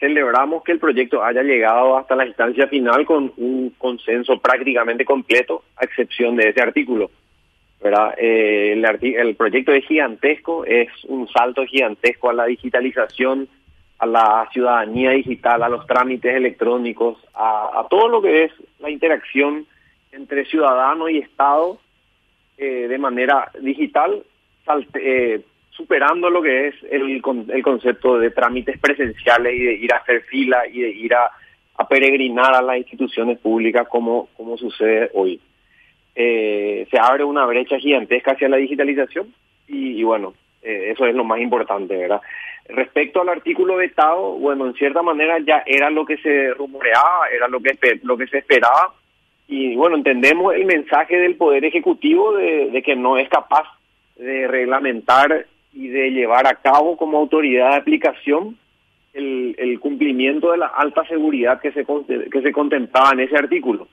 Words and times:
celebramos 0.00 0.64
que 0.64 0.72
el 0.72 0.80
proyecto 0.80 1.22
haya 1.22 1.42
llegado 1.42 1.96
hasta 1.96 2.16
la 2.16 2.26
instancia 2.26 2.66
final 2.66 3.04
con 3.04 3.32
un 3.36 3.74
consenso 3.78 4.38
prácticamente 4.40 5.04
completo, 5.04 5.62
a 5.76 5.84
excepción 5.84 6.34
de 6.36 6.48
ese 6.48 6.62
artículo. 6.62 7.10
Eh, 7.82 8.72
el, 8.72 8.84
el 8.84 9.36
proyecto 9.36 9.72
es 9.72 9.84
gigantesco, 9.86 10.64
es 10.64 10.88
un 11.04 11.28
salto 11.28 11.64
gigantesco 11.64 12.30
a 12.30 12.34
la 12.34 12.46
digitalización, 12.46 13.48
a 13.98 14.06
la 14.06 14.48
ciudadanía 14.52 15.10
digital, 15.10 15.62
a 15.62 15.68
los 15.68 15.86
trámites 15.86 16.34
electrónicos, 16.34 17.18
a, 17.34 17.86
todo 17.90 18.08
lo 18.08 18.22
que 18.22 18.44
es 18.44 18.52
la 18.78 18.90
interacción 18.90 19.66
entre 20.12 20.46
ciudadano 20.46 21.08
y 21.08 21.18
Estado 21.18 21.78
eh, 22.56 22.88
de 22.88 22.98
manera 22.98 23.50
digital, 23.60 24.22
eh, 24.94 25.42
superando 25.80 26.28
lo 26.30 26.42
que 26.42 26.68
es 26.68 26.74
el, 26.90 27.22
el 27.48 27.62
concepto 27.62 28.18
de 28.18 28.30
trámites 28.30 28.78
presenciales 28.78 29.54
y 29.54 29.62
de 29.64 29.72
ir 29.74 29.92
a 29.92 29.98
hacer 29.98 30.22
fila 30.22 30.66
y 30.66 30.80
de 30.80 30.90
ir 30.90 31.14
a, 31.14 31.30
peregrinar 31.88 32.54
a 32.54 32.60
las 32.60 32.76
instituciones 32.76 33.38
públicas 33.38 33.88
como, 33.88 34.28
como 34.36 34.58
sucede 34.58 35.10
hoy. 35.14 35.40
Eh, 36.14 36.86
se 36.90 36.98
abre 36.98 37.24
una 37.24 37.46
brecha 37.46 37.78
gigantesca 37.78 38.32
hacia 38.32 38.50
la 38.50 38.58
digitalización 38.58 39.32
y, 39.66 40.02
bueno, 40.02 40.34
eh, 40.62 40.92
eso 40.92 41.06
es 41.06 41.14
lo 41.14 41.24
más 41.24 41.40
importante, 41.40 41.96
¿verdad? 41.96 42.20
Respecto 42.68 43.22
al 43.22 43.30
artículo 43.30 43.78
de 43.78 43.86
Estado, 43.86 44.32
bueno, 44.32 44.66
en 44.66 44.74
cierta 44.74 45.00
manera 45.00 45.38
ya 45.38 45.62
era 45.64 45.88
lo 45.88 46.04
que 46.04 46.18
se 46.18 46.52
rumoreaba, 46.52 47.28
era 47.34 47.48
lo 47.48 47.60
que, 47.60 47.78
lo 48.02 48.18
que 48.18 48.26
se 48.26 48.38
esperaba 48.38 48.92
y 49.48 49.74
bueno, 49.74 49.96
entendemos 49.96 50.54
el 50.54 50.64
mensaje 50.64 51.16
del 51.16 51.34
Poder 51.34 51.64
Ejecutivo 51.64 52.34
de, 52.34 52.80
que 52.84 52.94
no 52.94 53.18
es 53.18 53.28
capaz 53.28 53.64
de 54.14 54.46
reglamentar 54.46 55.46
y 55.72 55.88
de 55.88 56.10
llevar 56.10 56.46
a 56.46 56.54
cabo 56.54 56.96
como 56.96 57.18
autoridad 57.18 57.70
de 57.70 57.76
aplicación 57.76 58.56
el, 59.12 59.54
el 59.58 59.80
cumplimiento 59.80 60.52
de 60.52 60.58
la 60.58 60.66
alta 60.66 61.04
seguridad 61.06 61.60
que 61.60 61.72
se, 61.72 61.84
que 61.84 62.42
se 62.42 62.52
contemplaba 62.52 63.12
en 63.12 63.20
ese 63.20 63.36
artículo. 63.36 63.88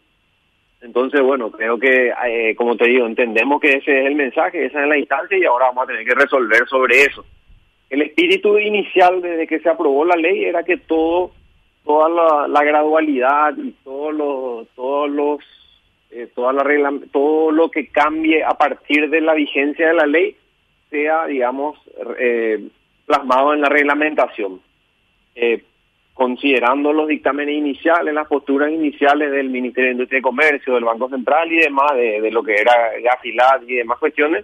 Entonces, 0.81 1.21
bueno, 1.21 1.51
creo 1.51 1.79
que, 1.79 2.13
eh, 2.27 2.55
como 2.55 2.77
te 2.77 2.87
digo, 2.87 3.07
entendemos 3.07 3.59
que 3.59 3.77
ese 3.77 3.99
es 3.99 4.05
el 4.05 4.15
mensaje, 4.15 4.65
esa 4.65 4.83
es 4.83 4.87
la 4.87 4.97
instancia 4.97 5.37
y 5.37 5.45
ahora 5.45 5.67
vamos 5.67 5.85
a 5.85 5.87
tener 5.87 6.05
que 6.05 6.13
resolver 6.13 6.67
sobre 6.67 7.01
eso. 7.01 7.25
El 7.89 8.01
espíritu 8.03 8.57
inicial 8.59 9.21
desde 9.21 9.47
que 9.47 9.59
se 9.59 9.69
aprobó 9.69 10.05
la 10.05 10.15
ley 10.15 10.45
era 10.45 10.63
que 10.63 10.77
todo, 10.77 11.31
toda 11.83 12.47
la, 12.47 12.63
gradualidad 12.63 13.57
y 13.57 13.71
todos 13.83 14.13
los, 14.13 14.67
todos 14.75 15.09
los, 15.09 15.39
eh, 16.11 16.27
toda 16.35 16.53
la 16.53 16.63
regla, 16.63 16.93
todo 17.11 17.51
lo 17.51 17.71
que 17.71 17.87
cambie 17.87 18.43
a 18.43 18.51
partir 18.51 19.09
de 19.09 19.21
la 19.21 19.33
vigencia 19.33 19.87
de 19.87 19.93
la 19.95 20.05
ley 20.05 20.35
sea, 20.89 21.25
digamos, 21.25 21.79
eh, 22.19 22.67
plasmado 23.05 23.53
en 23.53 23.61
la 23.61 23.69
reglamentación. 23.69 24.61
Eh, 25.35 25.63
considerando 26.13 26.91
los 26.93 27.07
dictámenes 27.07 27.55
iniciales, 27.55 28.11
las 28.13 28.27
posturas 28.27 28.71
iniciales 28.71 29.31
del 29.31 29.49
Ministerio 29.49 29.89
de 29.89 29.93
Industria 29.93 30.19
y 30.19 30.23
Comercio, 30.23 30.73
del 30.73 30.83
Banco 30.83 31.09
Central 31.09 31.51
y 31.51 31.57
demás, 31.57 31.93
de, 31.95 32.31
lo 32.31 32.41
que 32.41 32.55
era 32.55 32.73
Gafilat 33.03 33.61
y 33.67 33.75
demás 33.75 33.99
cuestiones, 33.99 34.43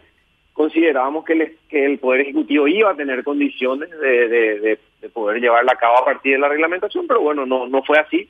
considerábamos 0.53 1.25
que, 1.25 1.57
el 1.71 1.97
Poder 1.97 2.21
Ejecutivo 2.21 2.67
iba 2.67 2.91
a 2.91 2.95
tener 2.95 3.23
condiciones 3.23 3.89
de, 3.89 4.77
poder 5.11 5.41
llevarla 5.41 5.71
a 5.73 5.77
cabo 5.77 5.97
a 5.97 6.05
partir 6.05 6.33
de 6.33 6.39
la 6.39 6.47
reglamentación, 6.47 7.07
pero 7.07 7.21
bueno, 7.21 7.45
no, 7.45 7.67
no 7.67 7.81
fue 7.81 7.97
así. 7.97 8.29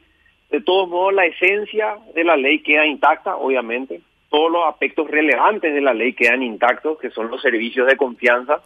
De 0.50 0.62
todos 0.62 0.88
modos, 0.88 1.14
la 1.14 1.26
esencia 1.26 1.98
de 2.16 2.24
la 2.24 2.38
ley 2.38 2.64
queda 2.64 2.86
intacta, 2.86 3.36
obviamente. 3.36 4.02
Todos 4.34 4.52
los 4.52 4.66
aspectos 4.68 5.12
relevantes 5.12 5.72
de 5.72 5.80
la 5.80 5.94
ley 5.94 6.14
quedan 6.14 6.42
intactos, 6.42 6.98
que 6.98 7.12
son 7.12 7.30
los 7.30 7.40
servicios 7.40 7.86
de 7.86 7.96
confianza. 7.96 8.64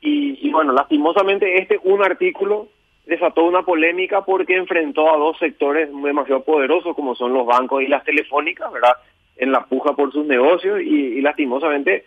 Y, 0.00 0.38
y 0.40 0.50
bueno, 0.50 0.72
lastimosamente 0.72 1.58
este 1.58 1.78
un 1.84 2.02
artículo 2.02 2.68
desató 3.04 3.44
una 3.44 3.60
polémica 3.60 4.22
porque 4.22 4.56
enfrentó 4.56 5.12
a 5.12 5.18
dos 5.18 5.36
sectores 5.38 5.90
demasiado 5.92 6.42
poderosos 6.44 6.96
como 6.96 7.14
son 7.14 7.34
los 7.34 7.44
bancos 7.44 7.82
y 7.82 7.88
las 7.88 8.04
telefónicas, 8.04 8.72
¿verdad? 8.72 8.96
En 9.36 9.52
la 9.52 9.66
puja 9.66 9.92
por 9.92 10.10
sus 10.14 10.24
negocios 10.24 10.80
y, 10.80 11.20
lastimosamente 11.20 12.06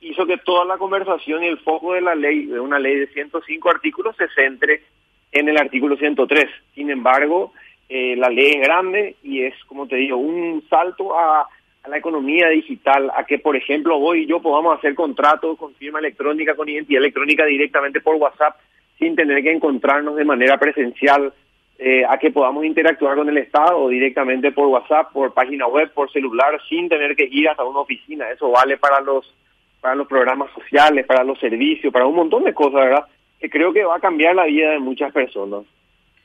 hizo 0.00 0.24
que 0.24 0.38
toda 0.38 0.64
la 0.64 0.78
conversación 0.78 1.42
y 1.42 1.48
el 1.48 1.58
foco 1.58 1.94
de 1.94 2.02
la 2.02 2.14
ley, 2.14 2.46
de 2.46 2.60
una 2.60 2.78
ley 2.78 3.00
de 3.00 3.08
105 3.08 3.68
artículos, 3.68 4.14
se 4.14 4.28
centre 4.28 4.84
en 5.32 5.48
el 5.48 5.58
artículo 5.58 5.96
103. 5.96 6.46
Sin 6.76 6.88
embargo, 6.88 7.52
eh, 7.88 8.14
la 8.14 8.28
ley 8.28 8.52
es 8.52 8.60
grande 8.60 9.16
y 9.24 9.42
es, 9.42 9.56
como 9.64 9.88
te 9.88 9.96
digo, 9.96 10.18
un 10.18 10.62
salto 10.70 11.18
a, 11.18 11.48
a, 11.82 11.88
la 11.88 11.98
economía 11.98 12.48
digital, 12.48 13.10
a 13.14 13.24
que, 13.24 13.38
por 13.38 13.56
ejemplo, 13.56 13.96
hoy 13.96 14.26
yo 14.26 14.40
podamos 14.40 14.78
hacer 14.78 14.94
contratos 14.94 15.58
con 15.58 15.74
firma 15.74 15.98
electrónica, 15.98 16.54
con 16.54 16.68
identidad 16.68 17.02
electrónica 17.02 17.44
directamente 17.44 18.00
por 18.00 18.16
WhatsApp 18.16 18.56
sin 18.98 19.14
tener 19.14 19.42
que 19.42 19.52
encontrarnos 19.52 20.16
de 20.16 20.24
manera 20.24 20.58
presencial, 20.58 21.32
eh, 21.78 22.04
a 22.04 22.18
que 22.18 22.32
podamos 22.32 22.64
interactuar 22.64 23.16
con 23.16 23.28
el 23.28 23.38
Estado 23.38 23.88
directamente 23.88 24.50
por 24.50 24.66
WhatsApp, 24.66 25.12
por 25.12 25.32
página 25.32 25.68
web, 25.68 25.92
por 25.92 26.10
celular, 26.10 26.60
sin 26.68 26.88
tener 26.88 27.14
que 27.14 27.28
ir 27.30 27.48
hasta 27.48 27.64
una 27.64 27.80
oficina. 27.80 28.28
Eso 28.30 28.50
vale 28.50 28.76
para 28.76 29.00
los 29.00 29.32
para 29.80 29.94
los 29.94 30.08
programas 30.08 30.50
sociales, 30.52 31.06
para 31.06 31.22
los 31.22 31.38
servicios, 31.38 31.92
para 31.92 32.04
un 32.04 32.16
montón 32.16 32.42
de 32.42 32.52
cosas, 32.52 32.84
¿verdad? 32.84 33.04
Que 33.38 33.48
creo 33.48 33.72
que 33.72 33.84
va 33.84 33.96
a 33.96 34.00
cambiar 34.00 34.34
la 34.34 34.46
vida 34.46 34.70
de 34.70 34.80
muchas 34.80 35.12
personas. 35.12 35.62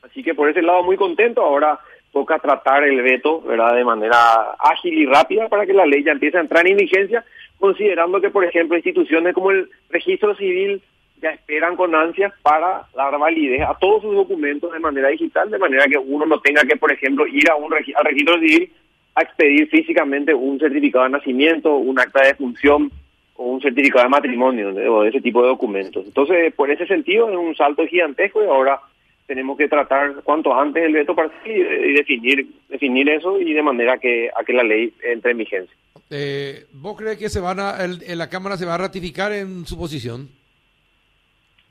Así 0.02 0.24
que 0.24 0.34
por 0.34 0.50
ese 0.50 0.60
lado 0.60 0.82
muy 0.82 0.96
contento. 0.96 1.40
Ahora 1.40 1.78
toca 2.14 2.38
tratar 2.38 2.84
el 2.84 3.02
veto, 3.02 3.42
¿verdad? 3.42 3.74
De 3.74 3.84
manera 3.84 4.52
ágil 4.58 4.94
y 4.94 5.04
rápida 5.04 5.48
para 5.48 5.66
que 5.66 5.74
la 5.74 5.84
ley 5.84 6.04
ya 6.04 6.12
empiece 6.12 6.38
a 6.38 6.42
entrar 6.42 6.66
en 6.66 6.76
vigencia, 6.76 7.24
considerando 7.58 8.20
que, 8.20 8.30
por 8.30 8.44
ejemplo, 8.44 8.76
instituciones 8.76 9.34
como 9.34 9.50
el 9.50 9.68
registro 9.90 10.34
civil 10.36 10.80
ya 11.20 11.30
esperan 11.30 11.74
con 11.74 11.94
ansias 11.94 12.32
para 12.42 12.86
dar 12.94 13.18
validez 13.18 13.62
a 13.62 13.74
todos 13.74 14.02
sus 14.02 14.14
documentos 14.14 14.72
de 14.72 14.78
manera 14.78 15.08
digital, 15.08 15.50
de 15.50 15.58
manera 15.58 15.86
que 15.86 15.98
uno 15.98 16.24
no 16.24 16.40
tenga 16.40 16.62
que, 16.62 16.76
por 16.76 16.92
ejemplo, 16.92 17.26
ir 17.26 17.50
a 17.50 17.56
un 17.56 17.74
al 17.74 18.04
registro 18.04 18.38
civil 18.38 18.72
a 19.16 19.22
expedir 19.22 19.68
físicamente 19.68 20.32
un 20.32 20.58
certificado 20.58 21.04
de 21.04 21.10
nacimiento, 21.10 21.76
un 21.76 21.98
acta 21.98 22.24
de 22.24 22.34
función 22.34 22.92
o 23.36 23.44
un 23.44 23.60
certificado 23.60 24.04
de 24.04 24.10
matrimonio 24.10 24.70
o 24.70 25.04
ese 25.04 25.20
tipo 25.20 25.42
de 25.42 25.48
documentos. 25.48 26.06
Entonces, 26.06 26.54
por 26.54 26.70
ese 26.70 26.86
sentido, 26.86 27.28
es 27.28 27.36
un 27.36 27.56
salto 27.56 27.84
gigantesco 27.86 28.42
y 28.42 28.46
ahora 28.46 28.80
tenemos 29.26 29.56
que 29.56 29.68
tratar 29.68 30.22
cuanto 30.22 30.54
antes 30.54 30.82
el 30.82 30.92
veto 30.92 31.14
para 31.14 31.30
y, 31.44 31.92
definir 31.94 32.46
definir 32.68 33.08
eso 33.08 33.40
y 33.40 33.52
de 33.52 33.62
manera 33.62 33.98
que 33.98 34.30
a 34.34 34.44
que 34.44 34.52
la 34.52 34.62
ley 34.62 34.92
entre 35.02 35.32
en 35.32 35.38
vigencia. 35.38 35.76
Eh, 36.10 36.66
¿Vos 36.72 36.96
crees 36.96 37.18
que 37.18 37.28
se 37.28 37.40
van 37.40 37.58
a, 37.60 37.76
la 37.86 38.28
Cámara 38.28 38.56
se 38.56 38.66
va 38.66 38.74
a 38.74 38.78
ratificar 38.78 39.32
en 39.32 39.64
su 39.64 39.78
posición? 39.78 40.28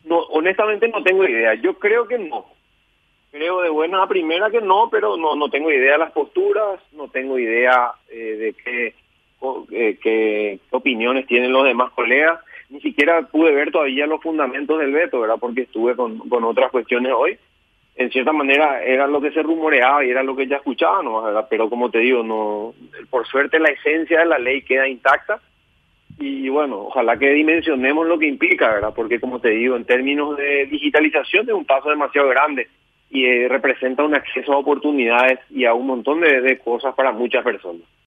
No, 0.05 0.19
honestamente 0.19 0.87
no 0.87 1.03
tengo 1.03 1.25
idea. 1.25 1.53
Yo 1.55 1.75
creo 1.75 2.07
que 2.07 2.17
no. 2.17 2.45
Creo 3.31 3.61
de 3.61 3.69
buena 3.69 4.03
a 4.03 4.07
primera 4.07 4.49
que 4.51 4.61
no, 4.61 4.89
pero 4.91 5.17
no 5.17 5.35
no 5.35 5.49
tengo 5.49 5.71
idea 5.71 5.93
de 5.93 5.97
las 5.97 6.11
posturas, 6.11 6.79
no 6.91 7.07
tengo 7.07 7.39
idea 7.39 7.91
eh, 8.09 8.35
de 8.37 8.53
qué, 8.53 8.95
eh, 9.71 9.97
qué, 10.01 10.59
opiniones 10.71 11.25
tienen 11.25 11.51
los 11.51 11.65
demás 11.65 11.91
colegas. 11.93 12.39
Ni 12.73 12.81
siquiera 12.81 13.21
pude 13.21 13.53
ver 13.53 13.71
todavía 13.71 14.07
los 14.07 14.19
fundamentos 14.19 14.79
del 14.79 14.91
veto, 14.91 15.21
¿verdad? 15.21 15.35
Porque 15.39 15.61
estuve 15.61 15.95
con, 15.95 16.17
con 16.27 16.43
otras 16.43 16.71
cuestiones 16.71 17.13
hoy. 17.15 17.37
En 17.95 18.09
cierta 18.09 18.33
manera 18.33 18.83
era 18.83 19.05
lo 19.05 19.21
que 19.21 19.29
se 19.29 19.43
rumoreaba 19.43 20.03
y 20.03 20.09
era 20.09 20.23
lo 20.23 20.35
que 20.35 20.47
ya 20.47 20.55
escuchábamos, 20.55 21.23
¿verdad? 21.23 21.45
Pero 21.51 21.69
como 21.69 21.91
te 21.91 21.99
digo, 21.99 22.23
no 22.23 22.73
por 23.11 23.27
suerte 23.27 23.59
la 23.59 23.69
esencia 23.69 24.21
de 24.21 24.25
la 24.25 24.39
ley 24.39 24.63
queda 24.63 24.87
intacta 24.87 25.39
y 26.17 26.49
bueno, 26.49 26.79
ojalá 26.87 27.15
que 27.15 27.29
dimensionemos 27.29 28.07
lo 28.07 28.17
que 28.17 28.25
implica, 28.25 28.73
¿verdad? 28.73 28.93
Porque 28.95 29.19
como 29.19 29.39
te 29.39 29.51
digo, 29.51 29.75
en 29.75 29.85
términos 29.85 30.35
de 30.35 30.65
digitalización 30.65 31.47
es 31.47 31.53
un 31.53 31.65
paso 31.65 31.91
demasiado 31.91 32.27
grande 32.29 32.69
y 33.11 33.25
eh, 33.25 33.47
representa 33.49 34.03
un 34.03 34.15
acceso 34.15 34.51
a 34.51 34.57
oportunidades 34.57 35.37
y 35.51 35.65
a 35.65 35.75
un 35.75 35.85
montón 35.85 36.21
de 36.21 36.57
cosas 36.57 36.95
para 36.95 37.11
muchas 37.11 37.43
personas. 37.43 37.83